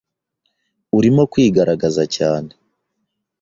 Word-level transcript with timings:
Urimo 0.97 1.23
kwigaragaza 1.31 2.03
cyane. 2.15 2.51